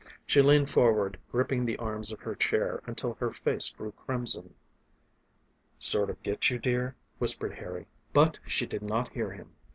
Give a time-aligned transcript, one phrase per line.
[0.25, 4.55] She leaned forward gripping the arms of her chair until her face grew crimson.
[5.77, 7.85] "Sort of get you dear?" whispered Harry.
[8.11, 9.51] But she did not hear him.